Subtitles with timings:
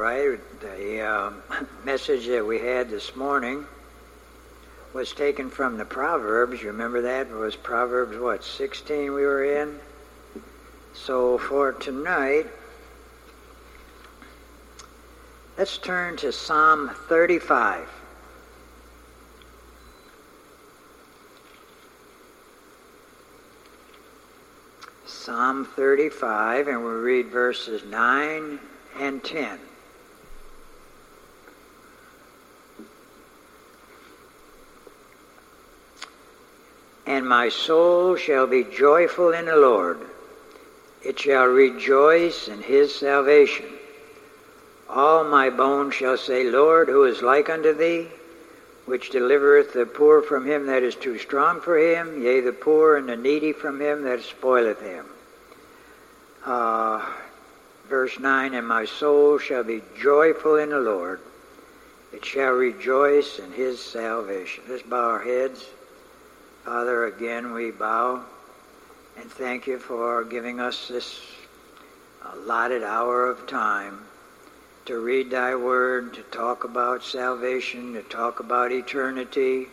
[0.00, 0.40] right.
[0.60, 1.30] The uh,
[1.84, 3.66] message that we had this morning
[4.94, 6.62] was taken from the Proverbs.
[6.62, 7.26] You remember that?
[7.26, 9.78] It was Proverbs, what, 16 we were in?
[10.94, 12.46] So for tonight,
[15.58, 17.86] let's turn to Psalm 35.
[25.04, 28.58] Psalm 35, and we'll read verses 9
[28.98, 29.58] and 10.
[37.10, 39.98] And my soul shall be joyful in the Lord.
[41.02, 43.66] It shall rejoice in his salvation.
[44.88, 48.06] All my bones shall say, Lord, who is like unto thee?
[48.86, 52.96] Which delivereth the poor from him that is too strong for him, yea, the poor
[52.96, 55.06] and the needy from him that spoileth him.
[56.46, 57.04] Uh,
[57.88, 61.18] verse 9, And my soul shall be joyful in the Lord.
[62.12, 64.62] It shall rejoice in his salvation.
[64.68, 65.66] Let's bow our heads.
[66.64, 68.22] Father, again we bow
[69.16, 71.20] and thank you for giving us this
[72.32, 74.00] allotted hour of time
[74.84, 79.68] to read thy word, to talk about salvation, to talk about eternity,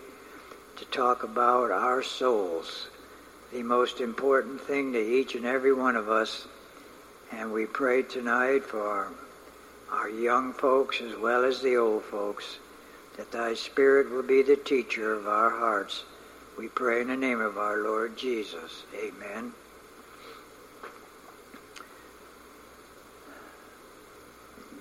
[0.78, 2.88] to talk about our souls,
[3.52, 6.48] the most important thing to each and every one of us.
[7.34, 9.12] And we pray tonight for
[9.92, 12.60] our young folks as well as the old folks,
[13.18, 16.04] that thy Spirit will be the teacher of our hearts.
[16.58, 18.84] We pray in the name of our Lord Jesus.
[18.96, 19.52] Amen.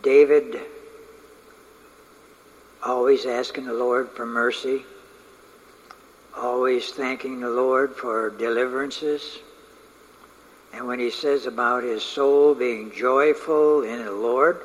[0.02, 0.58] David
[2.82, 4.84] always asking the Lord for mercy,
[6.34, 9.40] always thanking the Lord for deliverances.
[10.72, 14.62] And when he says about his soul being joyful in the Lord,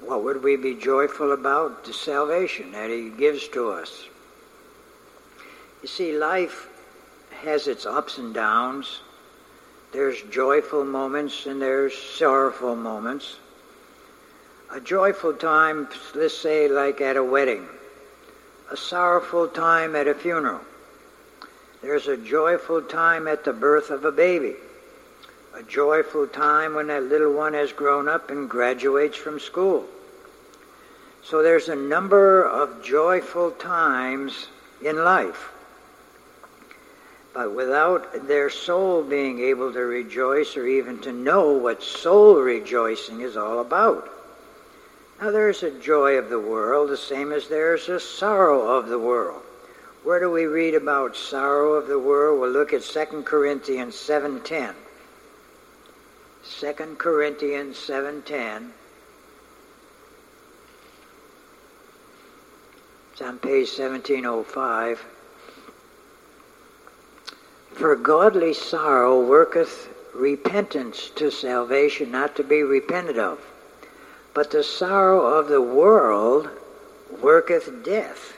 [0.00, 1.84] what would we be joyful about?
[1.84, 4.06] The salvation that he gives to us.
[5.84, 6.66] You see, life
[7.42, 9.00] has its ups and downs.
[9.92, 13.36] There's joyful moments and there's sorrowful moments.
[14.72, 17.68] A joyful time, let's say, like at a wedding.
[18.70, 20.62] A sorrowful time at a funeral.
[21.82, 24.54] There's a joyful time at the birth of a baby.
[25.54, 29.84] A joyful time when that little one has grown up and graduates from school.
[31.22, 34.46] So there's a number of joyful times
[34.82, 35.50] in life.
[37.34, 43.22] But without their soul being able to rejoice or even to know what soul rejoicing
[43.22, 44.08] is all about.
[45.20, 48.98] Now, there's a joy of the world, the same as there's a sorrow of the
[48.98, 49.42] world.
[50.04, 52.40] Where do we read about sorrow of the world?
[52.40, 54.74] We'll look at 2 Corinthians 7.10.
[56.60, 58.70] 2 Corinthians 7.10.
[63.12, 65.04] It's on page 1705.
[67.74, 73.40] For godly sorrow worketh repentance to salvation, not to be repented of.
[74.32, 76.48] But the sorrow of the world
[77.20, 78.32] worketh death.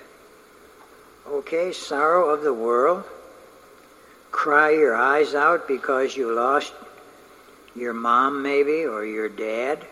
[1.29, 3.05] Okay, sorrow of the world.
[4.31, 6.73] Cry your eyes out because you lost
[7.75, 9.85] your mom, maybe, or your dad,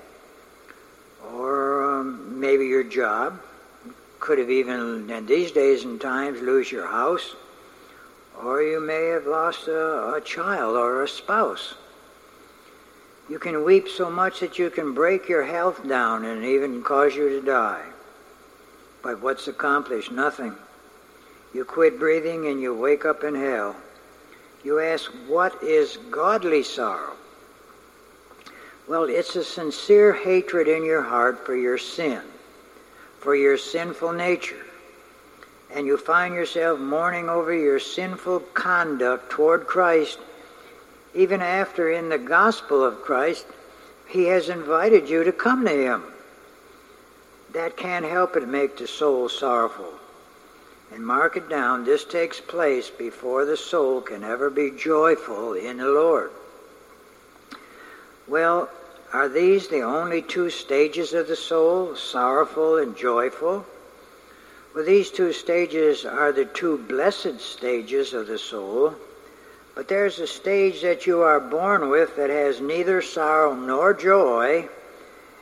[1.33, 3.39] or um, maybe your job.
[4.21, 7.35] Could have even, in these days and times, lose your house
[8.43, 11.75] or you may have lost a, a child or a spouse.
[13.29, 17.15] You can weep so much that you can break your health down and even cause
[17.15, 17.85] you to die.
[19.03, 20.13] But what's accomplished?
[20.13, 20.55] Nothing.
[21.55, 23.77] You quit breathing and you wake up in hell.
[24.65, 27.13] You ask, what is godly sorrow?
[28.89, 32.21] Well, it's a sincere hatred in your heart for your sin,
[33.21, 34.64] for your sinful nature
[35.75, 40.19] and you find yourself mourning over your sinful conduct toward Christ,
[41.15, 43.45] even after in the gospel of Christ,
[44.09, 46.05] He has invited you to come to Him.
[47.53, 49.93] That can't help but make the soul sorrowful.
[50.93, 55.79] And mark it down, this takes place before the soul can ever be joyful in
[55.79, 56.31] the Lord.
[58.29, 58.69] Well,
[59.13, 63.67] are these the only two stages of the soul, sorrowful and joyful?
[64.75, 68.95] Well, these two stages are the two blessed stages of the soul,
[69.77, 74.69] but there's a stage that you are born with that has neither sorrow nor joy,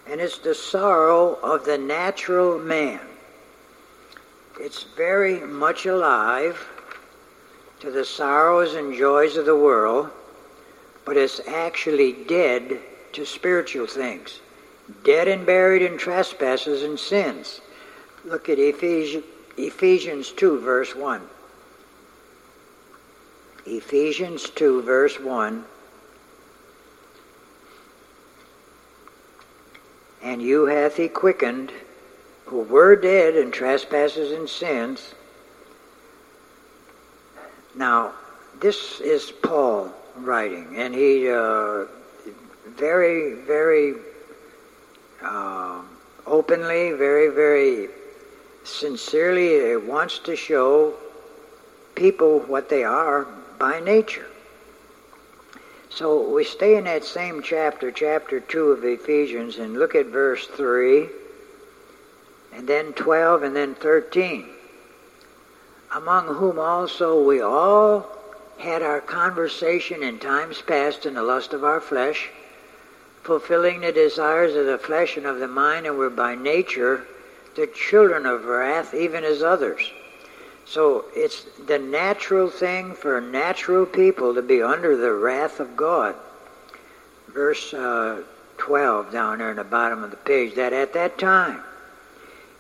[0.06, 3.00] and it's the sorrow of the natural man.
[4.60, 6.68] It's very much alive
[7.80, 10.10] to the sorrows and joys of the world,
[11.06, 12.78] but it's actually dead
[13.12, 14.40] to spiritual things.
[15.04, 17.60] dead and buried in trespasses and sins.
[18.24, 19.24] Look at Ephesians,
[19.56, 21.20] Ephesians 2, verse 1.
[23.66, 25.64] Ephesians 2, verse 1.
[30.22, 31.72] And you hath he quickened,
[32.46, 35.14] who were dead in trespasses and sins.
[37.74, 38.12] Now,
[38.60, 41.86] this is Paul writing, and he uh,
[42.68, 43.94] very, very
[45.22, 45.80] uh,
[46.26, 47.88] openly, very, very
[48.64, 50.94] sincerely it wants to show
[51.94, 53.26] people what they are
[53.58, 54.26] by nature.
[55.90, 60.46] So we stay in that same chapter, chapter 2 of Ephesians, and look at verse
[60.46, 61.08] 3,
[62.54, 64.48] and then 12, and then 13.
[65.94, 68.06] Among whom also we all
[68.58, 72.30] had our conversation in times past in the lust of our flesh,
[73.22, 77.06] fulfilling the desires of the flesh and of the mind, and were by nature
[77.54, 79.90] the children of wrath, even as others.
[80.64, 86.14] So it's the natural thing for natural people to be under the wrath of God.
[87.28, 88.22] Verse uh,
[88.58, 91.60] 12 down there in the bottom of the page, that at that time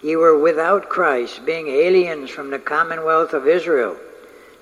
[0.02, 3.96] ye were without Christ, being aliens from the commonwealth of Israel,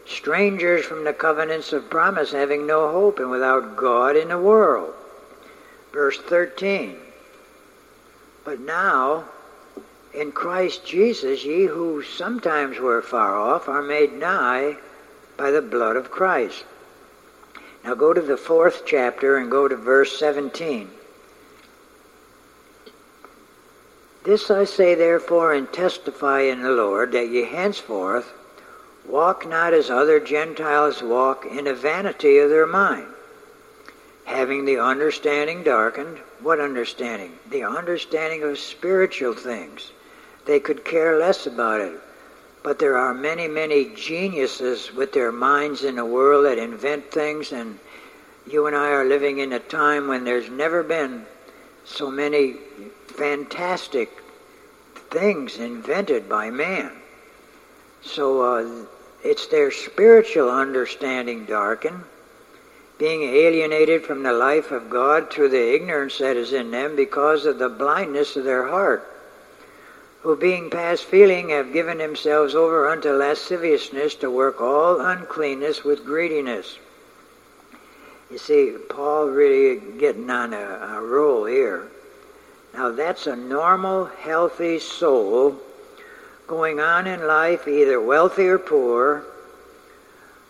[0.06, 4.92] strangers from the covenants of promise, having no hope, and without God in the world.
[5.92, 6.96] Verse 13.
[8.44, 9.24] But now
[10.12, 14.76] in Christ Jesus, ye who sometimes were far off are made nigh
[15.36, 16.64] by the blood of Christ.
[17.84, 20.90] Now go to the fourth chapter and go to verse 17.
[24.24, 28.32] This I say therefore and testify in the Lord that ye henceforth
[29.06, 33.06] walk not as other Gentiles walk in the vanity of their mind,
[34.24, 36.18] having the understanding darkened.
[36.40, 37.38] What understanding?
[37.48, 39.92] The understanding of spiritual things
[40.46, 42.00] they could care less about it.
[42.62, 47.52] But there are many, many geniuses with their minds in the world that invent things,
[47.52, 47.78] and
[48.46, 51.24] you and I are living in a time when there's never been
[51.84, 52.56] so many
[53.06, 54.10] fantastic
[55.10, 56.92] things invented by man.
[58.02, 58.86] So uh,
[59.24, 62.04] it's their spiritual understanding darkened,
[62.98, 67.46] being alienated from the life of God through the ignorance that is in them because
[67.46, 69.06] of the blindness of their heart
[70.22, 76.04] who being past feeling have given themselves over unto lasciviousness to work all uncleanness with
[76.04, 76.78] greediness.
[78.30, 81.88] You see, Paul really getting on a, a roll here.
[82.74, 85.56] Now that's a normal, healthy soul
[86.46, 89.24] going on in life, either wealthy or poor.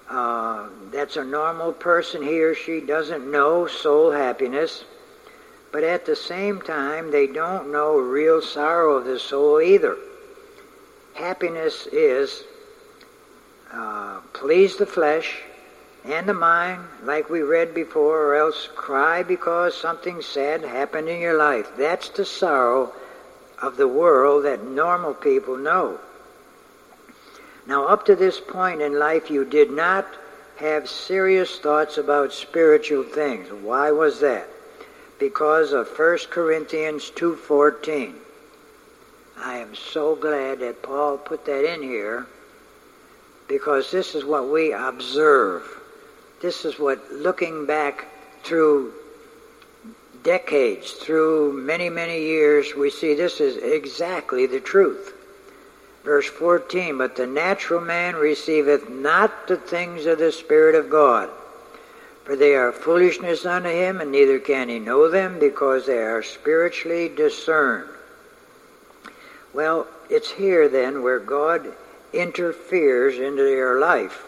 [0.09, 4.85] Uh, that's a normal person, he or she doesn't know soul happiness
[5.73, 9.97] but at the same time, they don't know real sorrow of the soul either.
[11.15, 12.45] Happiness is
[13.73, 15.43] uh, please the flesh
[16.05, 21.21] and the mind, like we read before, or else cry because something sad happened in
[21.21, 21.71] your life.
[21.77, 22.93] That's the sorrow
[23.61, 25.99] of the world that normal people know.
[27.67, 30.07] Now, up to this point in life, you did not
[30.57, 33.53] have serious thoughts about spiritual things.
[33.53, 34.49] Why was that?
[35.21, 38.15] Because of 1 Corinthians 2.14.
[39.39, 42.27] I am so glad that Paul put that in here
[43.47, 45.63] because this is what we observe.
[46.41, 48.07] This is what, looking back
[48.43, 48.95] through
[50.23, 55.15] decades, through many, many years, we see this is exactly the truth.
[56.05, 61.29] Verse 14, But the natural man receiveth not the things of the Spirit of God,
[62.25, 66.23] for they are foolishness unto him, and neither can he know them, because they are
[66.23, 67.89] spiritually discerned.
[69.53, 71.73] Well, it's here then where God
[72.13, 74.25] interferes into your life.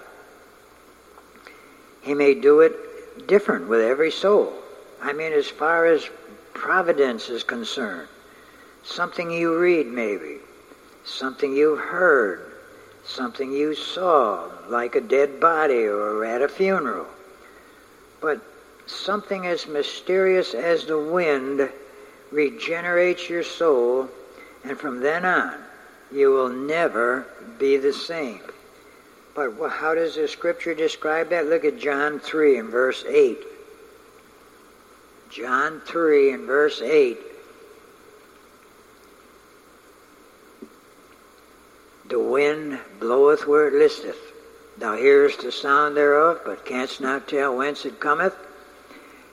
[2.01, 4.53] He may do it different with every soul.
[5.01, 6.09] I mean, as far as
[6.55, 8.09] providence is concerned,
[8.83, 10.39] something you read maybe,
[11.05, 12.53] something you heard,
[13.05, 17.07] something you saw, like a dead body or at a funeral
[18.23, 18.41] but
[18.87, 21.69] something as mysterious as the wind
[22.31, 24.09] regenerates your soul,
[24.64, 25.55] and from then on,
[26.12, 27.26] you will never
[27.59, 28.41] be the same.
[29.35, 31.47] But how does the scripture describe that?
[31.47, 33.38] Look at John 3 and verse 8.
[35.31, 37.19] John 3 and verse 8.
[42.09, 44.32] The wind bloweth where it listeth
[44.83, 48.35] Thou hearest the sound thereof, but canst not tell whence it cometh,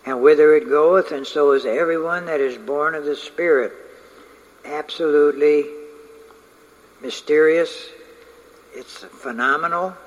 [0.06, 3.74] and whither it goeth, and so is everyone that is born of the Spirit.
[4.63, 5.65] Absolutely
[7.01, 7.89] mysterious.
[8.75, 9.98] It's phenomenal.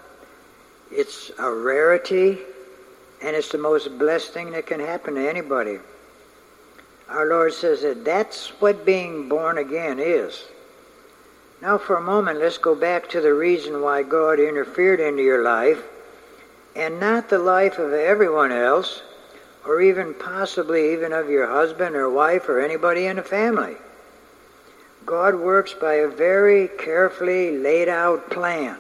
[0.93, 2.39] It's a rarity,
[3.21, 5.81] and it's the most blessed thing that can happen to anybody.
[7.09, 10.45] Our Lord says that that's what being born again is.
[11.63, 15.45] Now, for a moment, let's go back to the reason why God interfered into your
[15.45, 15.81] life,
[16.75, 19.01] and not the life of everyone else,
[19.65, 23.77] or even possibly even of your husband or wife or anybody in the family.
[25.07, 28.79] God works by a very carefully laid out plan.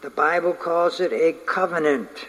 [0.00, 2.26] The Bible calls it a covenant.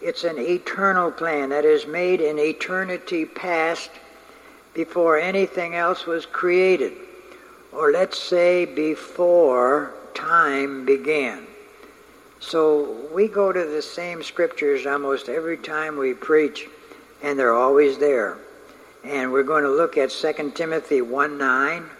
[0.00, 3.90] It's an eternal plan that is made in eternity past
[4.72, 7.05] before anything else was created
[7.72, 11.46] or let's say before time began.
[12.40, 16.66] So we go to the same scriptures almost every time we preach,
[17.22, 18.38] and they're always there.
[19.04, 21.90] And we're going to look at 2 Timothy 1 9.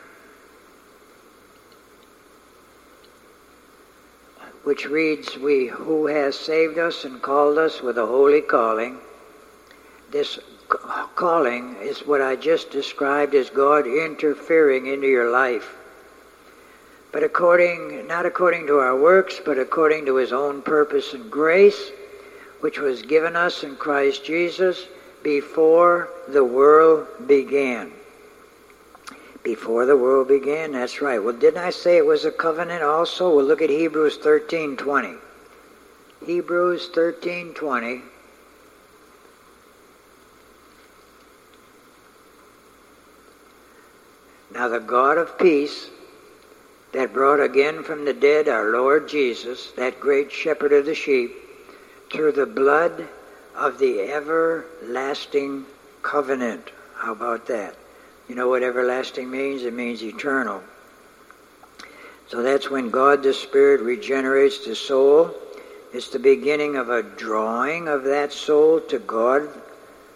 [4.65, 8.99] Which reads, We who has saved us and called us with a holy calling.
[10.11, 15.77] This calling is what I just described as God interfering into your life.
[17.13, 21.91] But according, not according to our works, but according to his own purpose and grace,
[22.61, 24.87] which was given us in Christ Jesus
[25.23, 27.93] before the world began.
[29.43, 31.23] Before the world began, that's right.
[31.23, 33.35] Well, didn't I say it was a covenant also?
[33.35, 35.17] We'll look at Hebrews 13:20.
[36.25, 38.03] Hebrews 13:20
[44.67, 45.91] Now the God of peace
[46.91, 51.31] that brought again from the dead our Lord Jesus, that great shepherd of the sheep,
[52.13, 53.07] through the blood
[53.55, 55.67] of the everlasting
[56.03, 56.73] covenant.
[56.97, 57.77] How about that?
[58.29, 59.63] You know what everlasting means?
[59.63, 60.61] It means eternal.
[62.27, 65.33] So that's when God the Spirit regenerates the soul.
[65.93, 69.49] It's the beginning of a drawing of that soul to God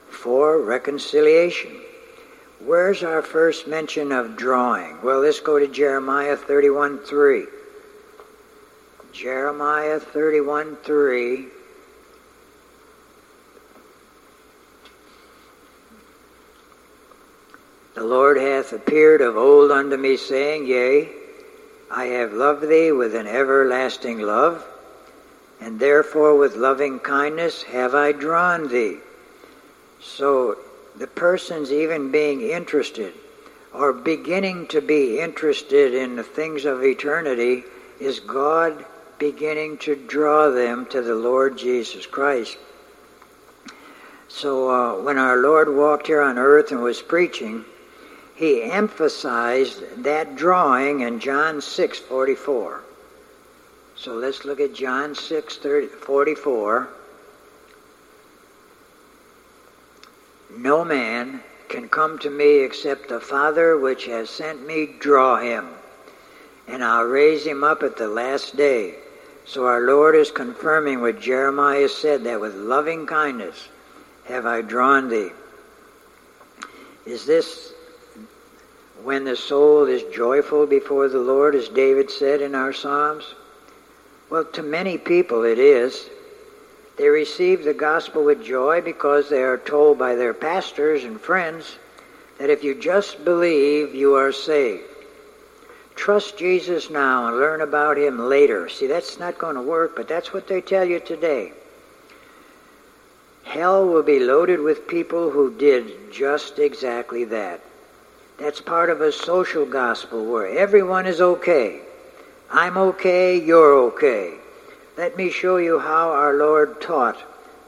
[0.08, 1.79] for reconciliation.
[2.64, 5.00] Where's our first mention of drawing?
[5.02, 7.46] Well, let's go to Jeremiah 31 3.
[9.12, 11.46] Jeremiah 31 3.
[17.94, 21.08] The Lord hath appeared of old unto me, saying, Yea,
[21.90, 24.66] I have loved thee with an everlasting love,
[25.62, 28.98] and therefore with loving kindness have I drawn thee.
[30.00, 30.58] So
[30.96, 33.14] the person's even being interested
[33.72, 37.64] or beginning to be interested in the things of eternity
[38.00, 38.84] is God
[39.18, 42.56] beginning to draw them to the Lord Jesus Christ.
[44.28, 47.64] So uh, when our Lord walked here on earth and was preaching,
[48.34, 52.80] he emphasized that drawing in John 6:44.
[53.96, 56.88] So let's look at John 6:44.
[60.56, 65.68] No man can come to me except the Father which has sent me draw him,
[66.66, 68.96] and I'll raise him up at the last day.
[69.46, 73.68] So our Lord is confirming what Jeremiah said that with loving kindness
[74.24, 75.30] have I drawn thee.
[77.06, 77.72] Is this
[79.02, 83.34] when the soul is joyful before the Lord, as David said in our Psalms?
[84.28, 86.08] Well, to many people it is.
[87.00, 91.78] They receive the gospel with joy because they are told by their pastors and friends
[92.36, 94.84] that if you just believe, you are saved.
[95.94, 98.68] Trust Jesus now and learn about him later.
[98.68, 101.54] See, that's not going to work, but that's what they tell you today.
[103.44, 107.62] Hell will be loaded with people who did just exactly that.
[108.38, 111.80] That's part of a social gospel where everyone is okay.
[112.50, 114.34] I'm okay, you're okay.
[115.00, 117.16] Let me show you how our Lord taught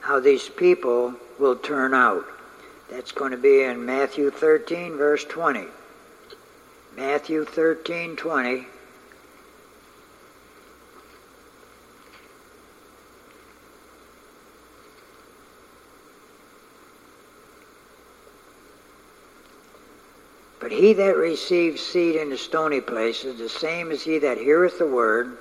[0.00, 2.26] how these people will turn out.
[2.90, 5.64] That's going to be in Matthew 13, verse 20.
[6.94, 8.66] Matthew 13, 20.
[20.60, 24.76] But he that receives seed in the stony places, the same is he that heareth
[24.76, 25.38] the word,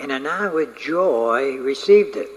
[0.00, 2.30] and anon with joy received it.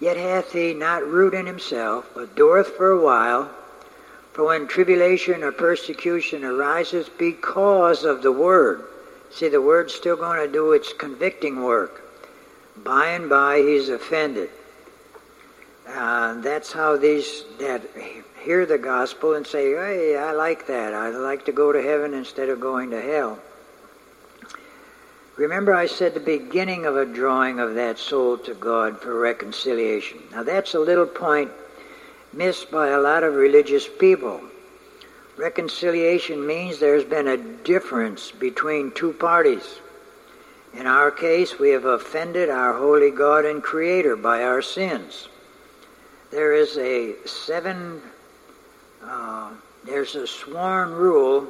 [0.00, 3.50] Yet hath he not root in himself, but dureth for a while.
[4.32, 8.84] For when tribulation or persecution arises because of the word,
[9.30, 12.02] see, the word's still going to do its convicting work.
[12.76, 14.50] By and by he's offended.
[15.88, 17.82] Uh, that's how these that
[18.42, 20.92] hear the gospel and say, "Hey, I like that.
[20.92, 23.38] I'd like to go to heaven instead of going to hell."
[25.36, 30.18] Remember, I said the beginning of a drawing of that soul to God for reconciliation.
[30.32, 31.50] Now, that's a little point
[32.32, 34.40] missed by a lot of religious people.
[35.36, 39.80] Reconciliation means there's been a difference between two parties.
[40.72, 45.28] In our case, we have offended our holy God and Creator by our sins.
[46.30, 48.00] There is a seven,
[49.04, 49.50] uh,
[49.84, 51.46] there's a sworn rule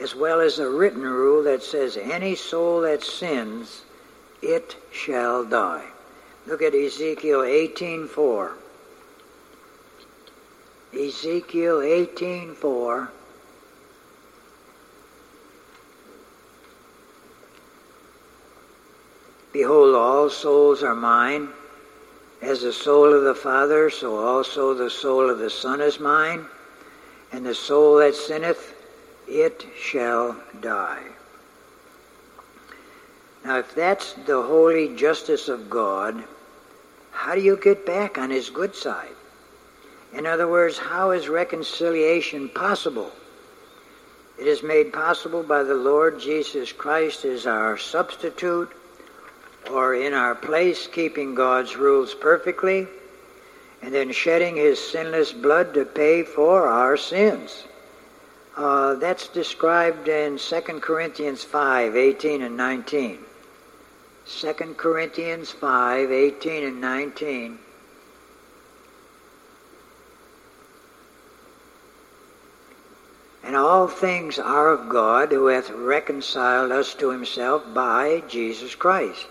[0.00, 3.82] as well as a written rule that says any soul that sins,
[4.42, 5.86] it shall die.
[6.46, 8.52] Look at Ezekiel 18:4.
[10.92, 13.08] Ezekiel 18:4
[19.54, 21.48] Behold, all souls are mine.
[22.42, 26.46] As the soul of the Father, so also the soul of the Son is mine.
[27.32, 28.73] And the soul that sinneth,
[29.28, 31.02] it shall die.
[33.44, 36.24] Now, if that's the holy justice of God,
[37.12, 39.14] how do you get back on his good side?
[40.14, 43.10] In other words, how is reconciliation possible?
[44.38, 48.70] It is made possible by the Lord Jesus Christ as our substitute,
[49.70, 52.86] or in our place, keeping God's rules perfectly,
[53.82, 57.64] and then shedding his sinless blood to pay for our sins.
[58.56, 63.18] Uh, that's described in 2 Corinthians 5, 18 and 19.
[64.26, 67.58] 2 Corinthians 5, 18 and 19.
[73.42, 79.26] And all things are of God, who hath reconciled us to himself by Jesus Christ,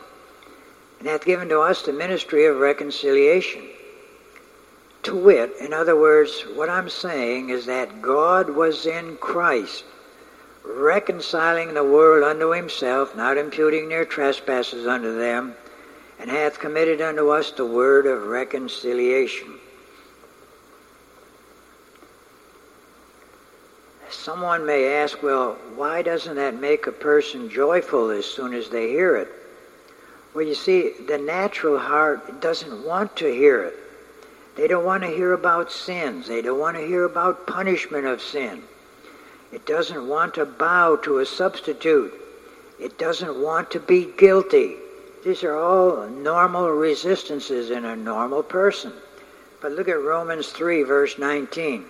[0.99, 3.63] and hath given to us the ministry of reconciliation
[5.03, 9.83] to wit, in other words, what I'm saying is that God was in Christ,
[10.63, 15.55] reconciling the world unto himself, not imputing their trespasses unto them,
[16.19, 19.59] and hath committed unto us the word of reconciliation.
[24.09, 28.87] Someone may ask, well, why doesn't that make a person joyful as soon as they
[28.89, 29.27] hear it?
[30.33, 33.82] Well, you see, the natural heart doesn't want to hear it.
[34.55, 36.27] They don't want to hear about sins.
[36.27, 38.63] They don't want to hear about punishment of sin.
[39.51, 42.13] It doesn't want to bow to a substitute.
[42.79, 44.75] It doesn't want to be guilty.
[45.23, 48.93] These are all normal resistances in a normal person.
[49.61, 51.85] But look at Romans 3, verse 19.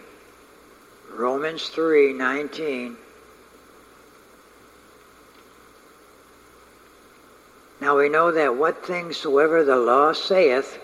[1.11, 2.97] Romans 3, 19.
[7.81, 10.79] Now we know that what things soever the law saith,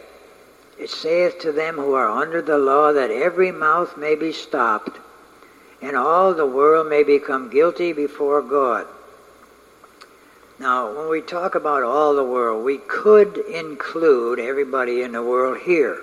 [0.79, 4.97] it saith to them who are under the law that every mouth may be stopped,
[5.81, 8.87] and all the world may become guilty before God.
[10.57, 15.57] Now, when we talk about all the world, we could include everybody in the world
[15.59, 16.01] here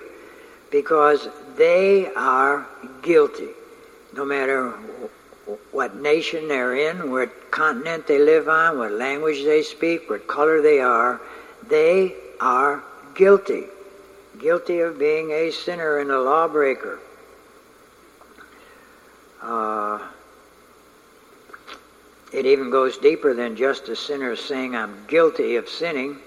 [0.70, 2.66] because they are
[3.02, 3.48] guilty.
[4.14, 4.70] No matter
[5.72, 10.60] what nation they're in, what continent they live on, what language they speak, what color
[10.60, 11.20] they are,
[11.68, 12.82] they are
[13.14, 13.64] guilty
[14.38, 16.98] guilty of being a sinner and a lawbreaker.
[19.42, 19.98] Uh,
[22.32, 26.18] it even goes deeper than just a sinner saying, I'm guilty of sinning.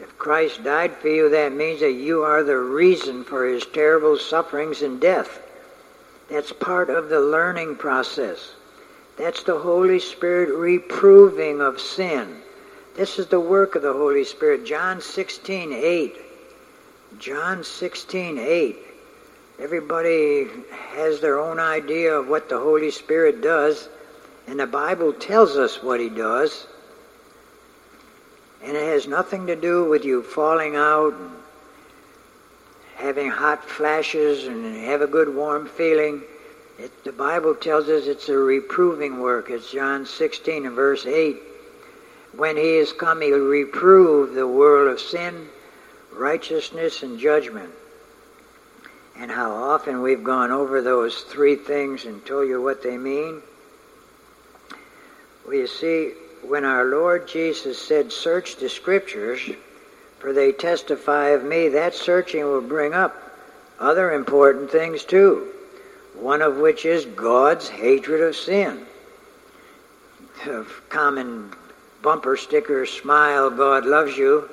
[0.00, 4.16] If Christ died for you, that means that you are the reason for his terrible
[4.16, 5.40] sufferings and death.
[6.30, 8.52] That's part of the learning process.
[9.16, 12.40] That's the Holy Spirit reproving of sin.
[12.94, 14.64] This is the work of the Holy Spirit.
[14.64, 16.16] John 16, 8.
[17.16, 18.76] John 16, 8.
[19.58, 20.46] Everybody
[20.92, 23.88] has their own idea of what the Holy Spirit does,
[24.46, 26.66] and the Bible tells us what He does.
[28.62, 31.30] And it has nothing to do with you falling out and
[32.96, 36.22] having hot flashes and have a good warm feeling.
[36.78, 39.50] It, the Bible tells us it's a reproving work.
[39.50, 41.36] It's John 16 and verse 8.
[42.36, 45.48] When he is come, he'll reprove the world of sin
[46.18, 47.70] righteousness and judgment.
[49.16, 53.40] And how often we've gone over those three things and told you what they mean.
[55.44, 59.40] Well, you see, when our Lord Jesus said, Search the Scriptures,
[60.18, 63.16] for they testify of me, that searching will bring up
[63.80, 65.48] other important things too.
[66.14, 68.86] One of which is God's hatred of sin.
[70.46, 71.52] Of common
[72.02, 74.48] bumper sticker, smile, God loves you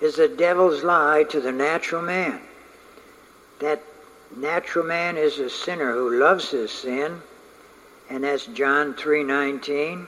[0.00, 2.40] is the devil's lie to the natural man.
[3.60, 3.80] that
[4.36, 7.22] natural man is a sinner who loves his sin,
[8.10, 10.06] and that's John 3:19.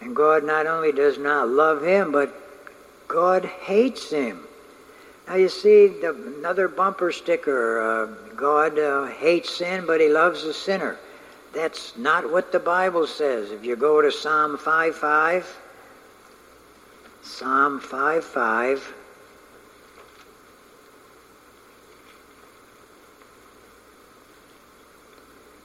[0.00, 2.30] And God not only does not love him, but
[3.08, 4.46] God hates him.
[5.26, 10.44] Now you see the, another bumper sticker, uh, God uh, hates sin, but he loves
[10.44, 10.98] the sinner.
[11.54, 13.50] That's not what the Bible says.
[13.50, 15.46] If you go to Psalm 5.5,
[17.22, 18.80] Psalm 5.5,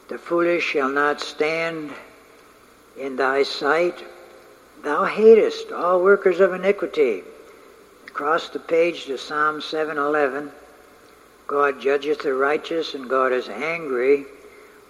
[0.10, 1.92] The foolish shall not stand
[2.98, 4.04] in thy sight.
[4.82, 7.24] Thou hatest all workers of iniquity.
[8.08, 10.52] Across the page to Psalm 711,
[11.46, 14.26] God judgeth the righteous and God is angry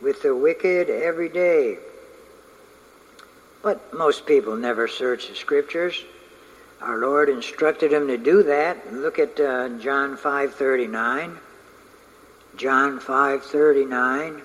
[0.01, 1.77] with the wicked every day.
[3.61, 6.01] But most people never search the scriptures.
[6.81, 8.93] Our Lord instructed them to do that.
[8.93, 11.37] Look at uh, John 5:39.
[12.55, 14.43] John 5:39.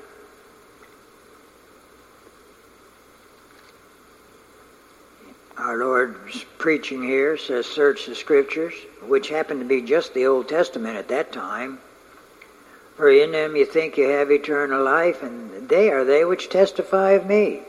[5.75, 8.75] Our Lord's preaching here says, Search the Scriptures,
[9.09, 11.81] which happened to be just the Old Testament at that time.
[12.95, 17.11] For in them you think you have eternal life, and they are they which testify
[17.11, 17.63] of me.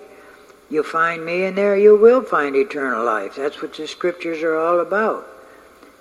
[0.70, 3.38] You find me in there, you will find eternal life.
[3.38, 5.28] That's what the Scriptures are all about.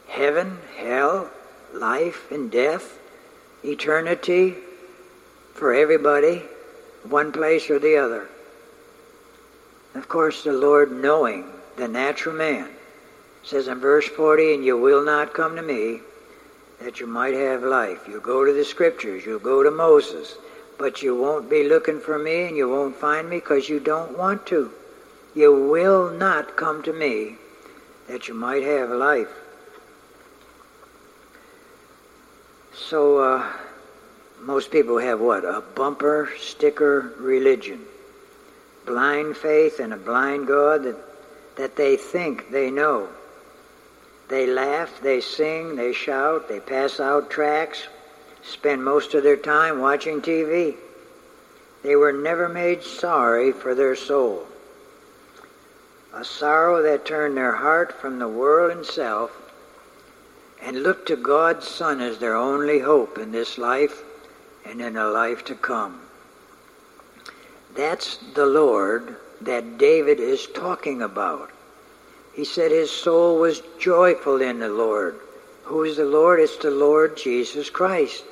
[0.06, 1.30] Heaven, hell,
[1.72, 2.98] life and death,
[3.64, 4.56] eternity
[5.54, 6.42] for everybody,
[7.04, 8.28] one place or the other.
[9.94, 12.70] Of course, the Lord knowing the natural man.
[13.42, 16.00] says in verse 40, And you will not come to me
[16.80, 18.06] that you might have life.
[18.08, 20.36] You'll go to the scriptures, you'll go to Moses,
[20.78, 24.16] but you won't be looking for me and you won't find me because you don't
[24.18, 24.70] want to.
[25.34, 27.36] You will not come to me
[28.08, 29.28] that you might have life.
[32.74, 33.52] So, uh,
[34.40, 35.44] most people have what?
[35.44, 37.80] A bumper sticker religion.
[38.84, 40.96] Blind faith and a blind God that
[41.56, 43.08] that they think they know.
[44.28, 47.86] They laugh, they sing, they shout, they pass out tracts,
[48.42, 50.76] spend most of their time watching TV.
[51.82, 54.46] They were never made sorry for their soul.
[56.14, 59.30] A sorrow that turned their heart from the world and self
[60.62, 64.02] and looked to God's Son as their only hope in this life
[64.64, 66.00] and in a life to come.
[67.74, 71.50] That's the Lord that David is talking about.
[72.34, 75.20] He said his soul was joyful in the Lord.
[75.64, 76.40] Who is the Lord?
[76.40, 78.24] It's the Lord Jesus Christ.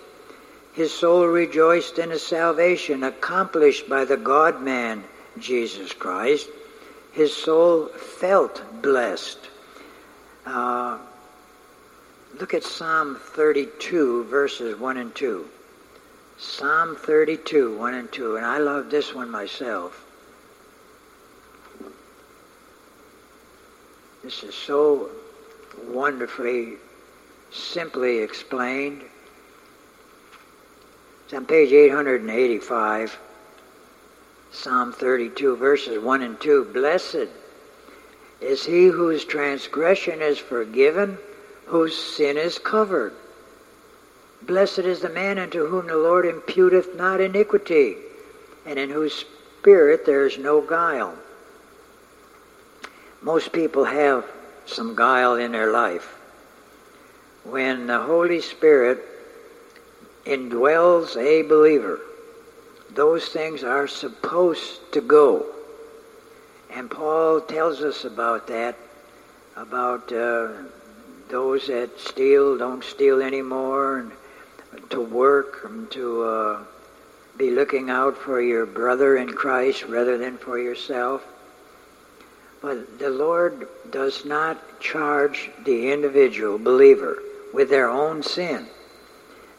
[0.72, 5.04] His soul rejoiced in the salvation accomplished by the God man,
[5.38, 6.48] Jesus Christ.
[7.12, 9.38] His soul felt blessed.
[10.46, 10.98] Uh,
[12.40, 15.46] look at Psalm 32, verses 1 and 2.
[16.38, 18.36] Psalm 32, 1 and 2.
[18.36, 20.01] And I love this one myself.
[24.22, 25.10] This is so
[25.88, 26.74] wonderfully,
[27.50, 29.02] simply explained.
[31.24, 33.18] It's on page 885,
[34.52, 36.66] Psalm 32, verses 1 and 2.
[36.72, 37.28] Blessed
[38.40, 41.18] is he whose transgression is forgiven,
[41.66, 43.14] whose sin is covered.
[44.42, 47.96] Blessed is the man unto whom the Lord imputeth not iniquity,
[48.66, 49.24] and in whose
[49.58, 51.16] spirit there is no guile.
[53.22, 54.24] Most people have
[54.66, 56.18] some guile in their life.
[57.44, 58.98] When the Holy Spirit
[60.24, 62.00] indwells a believer,
[62.90, 65.46] those things are supposed to go.
[66.70, 68.76] And Paul tells us about that,
[69.56, 70.48] about uh,
[71.28, 76.64] those that steal, don't steal anymore, and to work, and to uh,
[77.36, 81.22] be looking out for your brother in Christ rather than for yourself.
[82.62, 87.18] But the Lord does not charge the individual believer
[87.52, 88.68] with their own sin.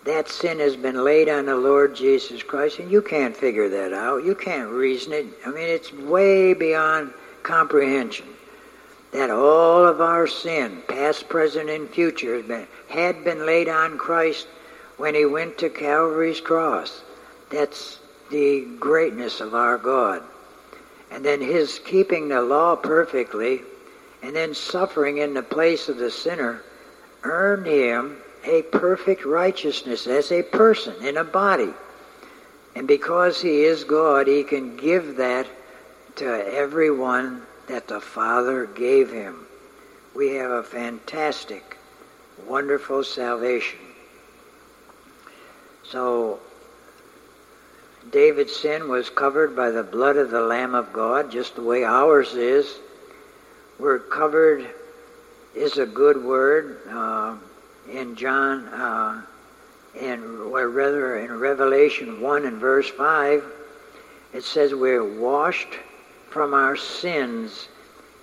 [0.06, 3.92] That sin has been laid on the Lord Jesus Christ, and you can't figure that
[3.92, 4.24] out.
[4.24, 5.26] You can't reason it.
[5.46, 7.14] I mean, it's way beyond
[7.44, 8.28] comprehension
[9.12, 12.42] that all of our sin, past, present, and future,
[12.88, 14.48] had been laid on Christ
[14.96, 17.02] when he went to Calvary's cross.
[17.50, 18.00] That's
[18.32, 20.24] the greatness of our God
[21.14, 23.62] and then his keeping the law perfectly,
[24.24, 26.64] and then suffering in the place of the sinner,
[27.22, 31.72] earned him a perfect righteousness as a person in a body.
[32.76, 35.46] And because he is God, he can give that
[36.16, 39.46] to everyone that the Father gave him.
[40.16, 41.78] We have a fantastic,
[42.48, 43.80] wonderful salvation.
[45.84, 46.40] So
[48.12, 51.84] David's sin was covered by the blood of the Lamb of God, just the way
[51.84, 52.80] ours is.
[53.80, 54.68] We're covered
[55.56, 57.36] is a good word uh,
[57.92, 59.22] in John, uh,
[60.00, 63.44] in or rather in Revelation one and verse five.
[64.34, 65.76] It says we're washed
[66.30, 67.68] from our sins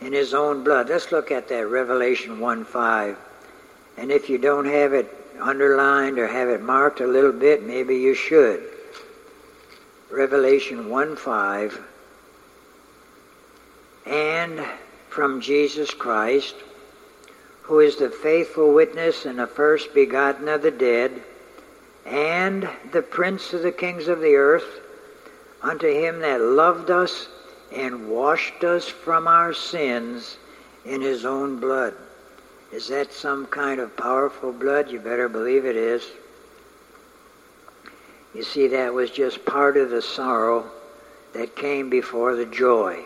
[0.00, 0.88] in His own blood.
[0.88, 3.16] Let's look at that Revelation one five.
[3.96, 5.08] And if you don't have it
[5.40, 8.62] underlined or have it marked a little bit, maybe you should.
[10.10, 11.80] Revelation 1 5.
[14.06, 14.60] And
[15.08, 16.54] from Jesus Christ,
[17.62, 21.22] who is the faithful witness and the first begotten of the dead,
[22.04, 24.80] and the prince of the kings of the earth,
[25.62, 27.28] unto him that loved us
[27.72, 30.38] and washed us from our sins
[30.84, 31.94] in his own blood.
[32.72, 34.90] Is that some kind of powerful blood?
[34.90, 36.04] You better believe it is.
[38.34, 40.70] You see, that was just part of the sorrow
[41.32, 43.04] that came before the joy.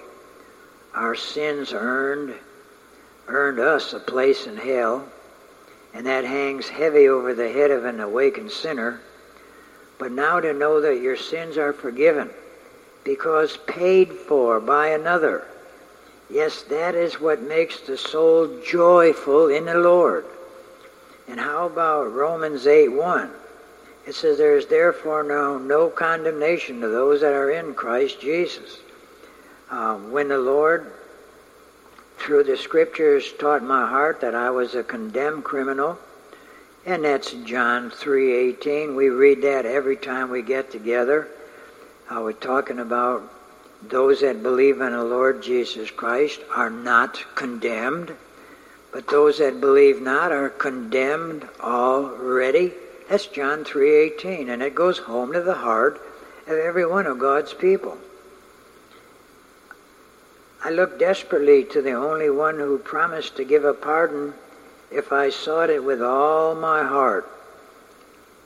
[0.95, 2.35] Our sins earned
[3.27, 5.07] earned us a place in hell,
[5.95, 9.01] and that hangs heavy over the head of an awakened sinner.
[9.99, 12.31] But now to know that your sins are forgiven
[13.03, 15.47] because paid for by another
[16.31, 20.25] Yes, that is what makes the soul joyful in the Lord.
[21.29, 23.31] And how about Romans 8 1?
[24.07, 28.79] It says, There is therefore now no condemnation to those that are in Christ Jesus.
[29.71, 30.93] Um, when the Lord,
[32.19, 35.99] through the scriptures, taught my heart that I was a condemned criminal,
[36.85, 38.95] and that's John 3.18.
[38.95, 41.29] We read that every time we get together.
[42.11, 43.23] Uh, we're talking about
[43.89, 48.15] those that believe in the Lord Jesus Christ are not condemned,
[48.93, 52.75] but those that believe not are condemned already.
[53.09, 56.01] That's John 3:18 and it goes home to the heart
[56.47, 57.99] of every one of God's people.
[60.63, 64.33] I look desperately to the only one who promised to give a pardon
[64.91, 67.29] if I sought it with all my heart.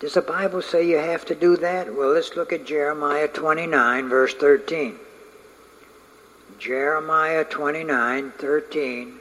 [0.01, 1.95] Does the Bible say you have to do that?
[1.95, 4.99] Well, let's look at Jeremiah 29, verse 13.
[6.59, 9.18] Jeremiah 29 13.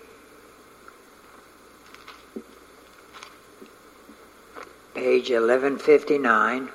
[4.97, 6.69] Page 1159.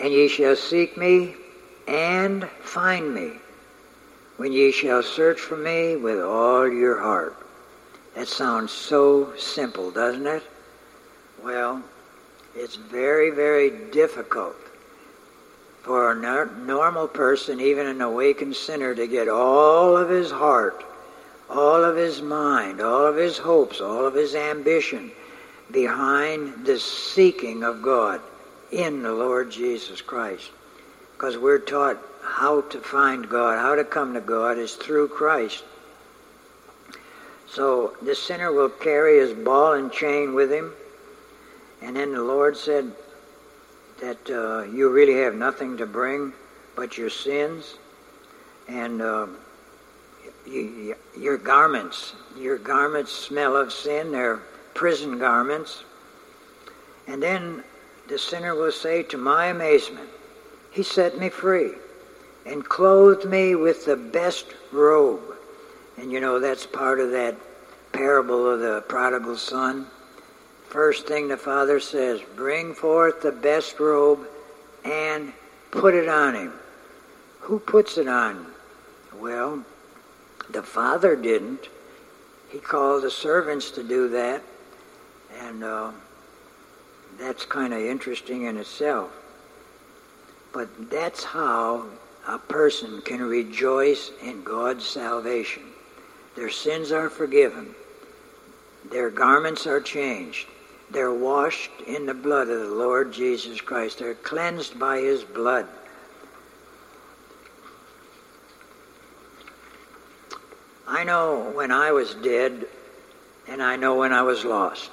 [0.00, 1.34] And ye shall seek me
[1.86, 3.32] and find me
[4.38, 7.36] when ye shall search for me with all your heart.
[8.14, 10.42] That sounds so simple, doesn't it?
[11.44, 11.82] Well,
[12.54, 14.56] it's very, very difficult
[15.82, 20.82] for a normal person, even an awakened sinner, to get all of his heart,
[21.50, 25.12] all of his mind, all of his hopes, all of his ambition
[25.70, 28.20] behind the seeking of God
[28.70, 30.50] in the Lord Jesus Christ.
[31.14, 35.64] Because we're taught how to find God, how to come to God is through Christ.
[37.48, 40.72] So the sinner will carry his ball and chain with him.
[41.82, 42.92] And then the Lord said,
[44.00, 46.32] that uh, you really have nothing to bring
[46.74, 47.76] but your sins
[48.68, 49.26] and uh,
[50.46, 52.12] you, your garments.
[52.36, 54.12] Your garments smell of sin.
[54.12, 54.40] They're
[54.76, 55.82] prison garments.
[57.08, 57.64] And then
[58.08, 60.08] the sinner will say, to my amazement,
[60.70, 61.72] He set me free
[62.44, 65.22] and clothed me with the best robe.
[65.96, 67.34] And you know, that's part of that
[67.92, 69.86] parable of the prodigal son.
[70.68, 74.26] First thing the Father says, bring forth the best robe
[74.84, 75.32] and
[75.70, 76.52] put it on him.
[77.40, 78.46] Who puts it on?
[79.18, 79.64] Well,
[80.50, 81.68] the Father didn't.
[82.50, 84.42] He called the servants to do that,
[85.40, 85.90] and uh,
[87.18, 89.10] that's kind of interesting in itself.
[90.52, 91.86] But that's how
[92.26, 95.62] a person can rejoice in God's salvation.
[96.34, 97.74] Their sins are forgiven.
[98.90, 100.48] Their garments are changed.
[100.90, 103.98] They're washed in the blood of the Lord Jesus Christ.
[103.98, 105.66] They're cleansed by his blood.
[110.86, 112.66] I know when I was dead,
[113.48, 114.90] and I know when I was lost.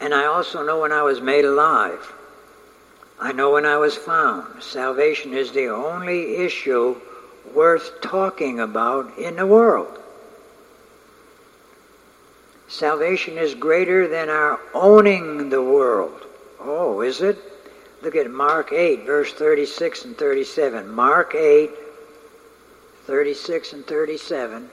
[0.00, 2.12] And I also know when I was made alive.
[3.20, 4.62] I know when I was found.
[4.62, 7.00] Salvation is the only issue
[7.54, 9.98] worth talking about in the world.
[12.68, 16.26] Salvation is greater than our owning the world.
[16.60, 17.38] Oh, is it?
[18.02, 20.88] Look at Mark 8, verse 36 and 37.
[20.88, 21.70] Mark 8,
[23.06, 24.70] 36 and 37.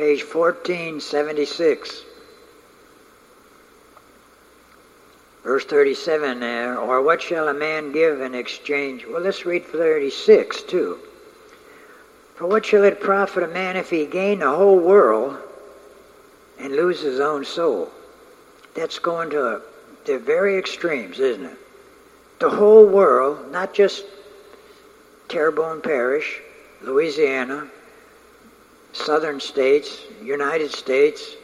[0.00, 2.04] Page 1476.
[5.42, 9.04] Verse 37 there, or what shall a man give in exchange?
[9.06, 10.98] Well, let's read 36 too.
[12.34, 15.36] For what shall it profit a man if he gain the whole world
[16.58, 17.90] and lose his own soul?
[18.74, 19.60] That's going to
[20.06, 21.58] the very extremes, isn't it?
[22.38, 24.06] The whole world, not just
[25.28, 26.40] Terrebonne Parish,
[26.80, 27.68] Louisiana,
[28.92, 31.36] southern states, United States,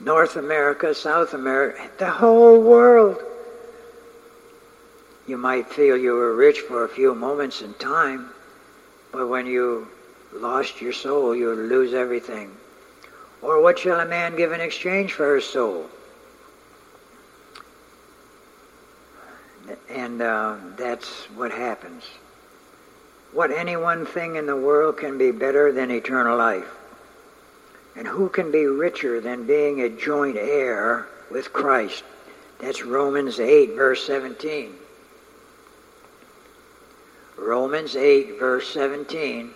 [0.00, 3.18] North America, South America, the whole world.
[5.26, 8.30] You might feel you were rich for a few moments in time,
[9.12, 9.88] but when you
[10.32, 12.50] lost your soul, you would lose everything.
[13.40, 15.86] Or what shall a man give in exchange for his soul?
[19.88, 22.04] And uh, that's what happens.
[23.32, 26.68] What any one thing in the world can be better than eternal life?
[27.96, 32.04] And who can be richer than being a joint heir with Christ?
[32.58, 34.74] That's Romans 8, verse 17.
[37.36, 39.50] Romans 8, verse 17.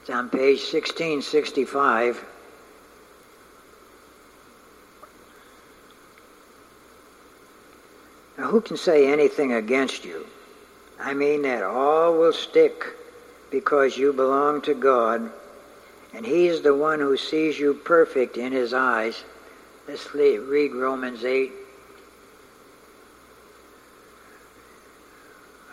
[0.00, 2.24] It's on page 1665.
[8.38, 10.26] Now, who can say anything against you?
[10.98, 12.84] I mean that all will stick
[13.50, 15.30] because you belong to God,
[16.14, 19.22] and He's the one who sees you perfect in His eyes.
[19.88, 21.52] Let's read Romans 8,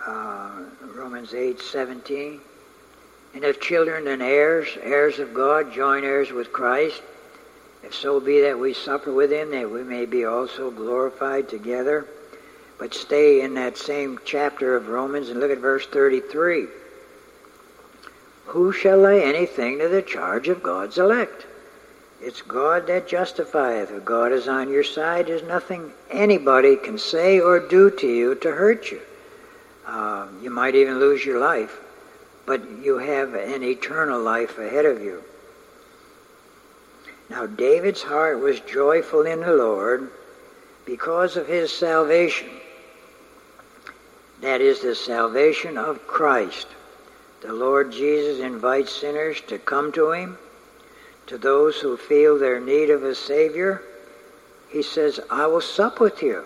[0.06, 0.50] uh,
[0.96, 2.40] Romans 8, 17.
[3.36, 7.02] And if children and heirs, heirs of God, join heirs with Christ,
[7.84, 12.08] if so be that we suffer with him, that we may be also glorified together.
[12.80, 16.68] But stay in that same chapter of Romans and look at verse 33.
[18.48, 21.46] Who shall lay anything to the charge of God's elect?
[22.22, 23.92] It's God that justifieth.
[23.92, 28.36] If God is on your side, there's nothing anybody can say or do to you
[28.36, 29.02] to hurt you.
[29.86, 31.78] Uh, you might even lose your life,
[32.46, 35.24] but you have an eternal life ahead of you.
[37.30, 40.10] Now, David's heart was joyful in the Lord
[40.86, 42.50] because of his salvation.
[44.42, 46.68] That is the salvation of Christ.
[47.42, 50.38] The Lord Jesus invites sinners to come to him.
[51.28, 53.82] To those who feel their need of a Savior,
[54.70, 56.44] he says, I will sup with you.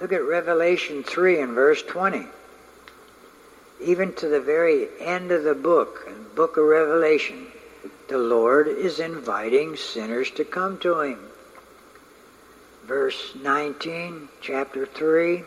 [0.00, 2.26] Look at Revelation 3 and verse 20
[3.80, 7.46] even to the very end of the book, book of Revelation,
[8.08, 11.18] the Lord is inviting sinners to come to him.
[12.84, 15.42] Verse 19, chapter 3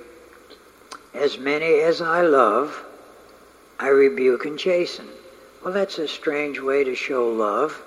[1.14, 2.84] As many as I love,
[3.80, 5.08] I rebuke and chasten.
[5.64, 7.82] Well, that's a strange way to show love,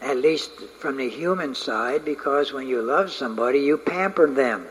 [0.00, 4.66] at least from the human side, because when you love somebody, you pamper them.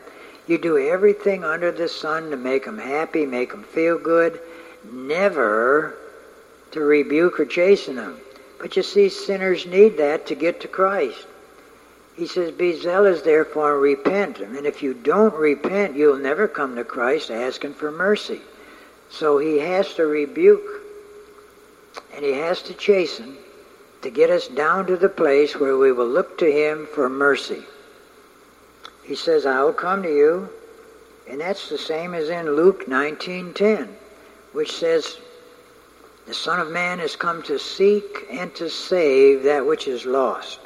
[0.46, 4.40] You do everything under the sun to make them happy, make them feel good,
[4.90, 5.94] never
[6.70, 8.18] to rebuke or chasten them.
[8.58, 11.26] But you see, sinners need that to get to Christ.
[12.16, 14.38] He says, Be zealous, therefore, and repent.
[14.38, 18.40] And if you don't repent, you'll never come to Christ asking for mercy.
[19.10, 20.82] So he has to rebuke
[22.14, 23.36] and he has to chasten
[24.02, 27.62] to get us down to the place where we will look to him for mercy.
[29.04, 30.48] He says, I will come to you.
[31.28, 33.88] And that's the same as in Luke 19.10
[34.56, 35.18] which says,
[36.26, 40.60] The Son of Man has come to seek and to save that which is lost.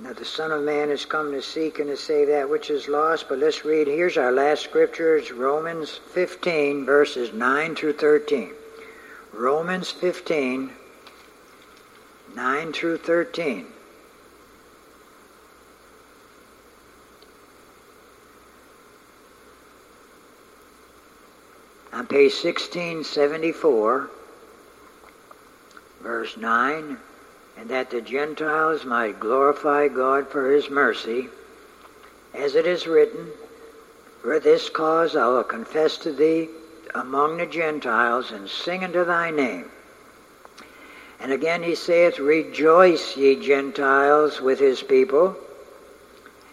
[0.00, 2.86] Now, the Son of Man has come to seek and to save that which is
[2.86, 3.88] lost, but let's read.
[3.88, 5.20] Here's our last scripture.
[5.34, 8.52] Romans 15, verses 9 through 13.
[9.32, 10.70] Romans 15,
[12.36, 13.66] 9 through 13.
[21.92, 24.10] On page 1674,
[26.00, 26.98] verse 9,
[27.58, 31.28] and that the Gentiles might glorify God for his mercy,
[32.32, 33.26] as it is written,
[34.22, 36.48] For this cause I will confess to thee
[36.94, 39.68] among the Gentiles and sing unto thy name.
[41.18, 45.36] And again he saith, Rejoice, ye Gentiles, with his people.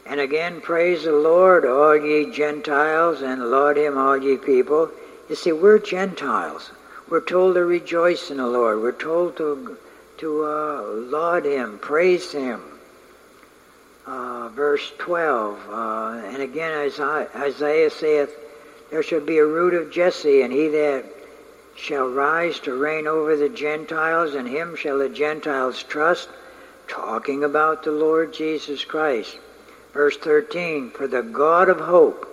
[0.08, 4.90] And again, praise the Lord, all ye Gentiles, and laud him, all ye people.
[5.30, 6.72] You see, we're Gentiles.
[7.10, 8.82] We're told to rejoice in the Lord.
[8.82, 9.78] We're told to,
[10.20, 12.62] to uh, laud Him, praise Him.
[14.06, 15.60] Uh, verse 12.
[15.70, 18.36] Uh, and again, Isaiah, Isaiah saith,
[18.92, 21.06] There shall be a root of Jesse, and he that
[21.76, 26.30] shall rise to reign over the Gentiles, and him shall the Gentiles trust,
[26.88, 29.38] talking about the Lord Jesus Christ.
[29.94, 32.28] Verse 13, For the God of hope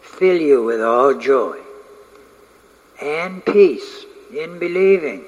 [0.00, 1.58] fill you with all joy
[3.00, 5.24] and peace in believing,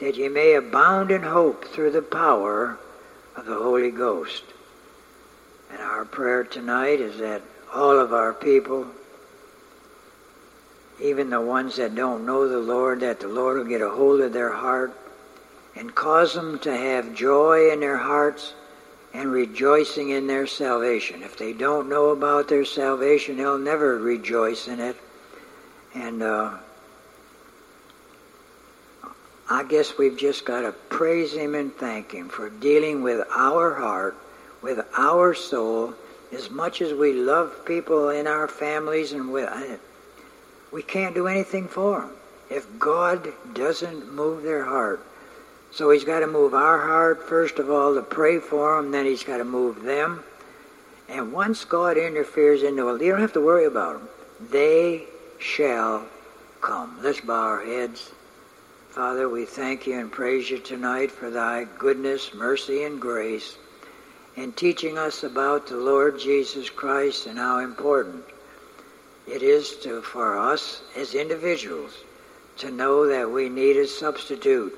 [0.00, 2.78] that ye may abound in hope through the power
[3.34, 4.44] of the Holy Ghost.
[5.70, 7.42] And our prayer tonight is that
[7.74, 8.86] all of our people,
[11.00, 14.20] even the ones that don't know the Lord, that the Lord will get a hold
[14.20, 14.92] of their heart
[15.74, 18.54] and cause them to have joy in their hearts
[19.12, 21.22] and rejoicing in their salvation.
[21.22, 24.96] If they don't know about their salvation, they'll never rejoice in it.
[25.94, 26.58] And uh,
[29.48, 33.74] I guess we've just got to praise Him and thank Him for dealing with our
[33.74, 34.16] heart,
[34.60, 35.94] with our soul,
[36.32, 39.76] as much as we love people in our families and with, uh,
[40.72, 42.10] we can't do anything for them
[42.50, 45.00] if God doesn't move their heart.
[45.70, 49.06] So He's got to move our heart, first of all, to pray for them, then
[49.06, 50.24] He's got to move them.
[51.08, 54.08] And once God interferes into it, you don't have to worry about them.
[54.50, 55.04] They
[55.38, 56.04] shall
[56.60, 56.98] come.
[57.00, 58.10] Let's bow our heads.
[58.96, 63.58] Father, we thank you and praise you tonight for thy goodness, mercy, and grace
[64.36, 68.24] in teaching us about the Lord Jesus Christ and how important
[69.26, 71.92] it is to, for us as individuals
[72.56, 74.74] to know that we need a substitute.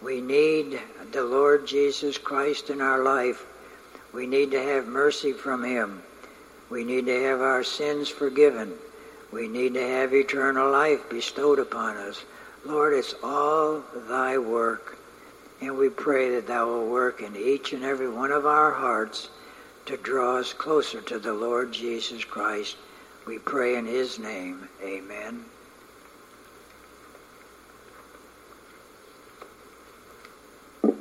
[0.00, 0.80] We need
[1.10, 3.44] the Lord Jesus Christ in our life.
[4.14, 6.02] We need to have mercy from him.
[6.70, 8.72] We need to have our sins forgiven.
[9.30, 12.24] We need to have eternal life bestowed upon us.
[12.64, 14.98] Lord, it's all thy work.
[15.60, 19.28] And we pray that thou will work in each and every one of our hearts
[19.86, 22.76] to draw us closer to the Lord Jesus Christ.
[23.26, 24.68] We pray in his name.
[24.82, 25.44] Amen.